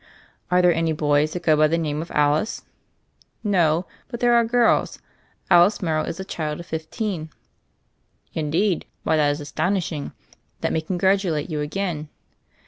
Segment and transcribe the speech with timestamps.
[0.49, 2.63] "Are there any boys going by the name of Alice?"
[3.43, 4.97] "No; but there are girls.
[5.51, 7.29] Alice Morrow is a child of fifteen."
[8.33, 10.11] "Indeed 1 Why that is astonishing.
[10.63, 12.09] Let me congratulate you again."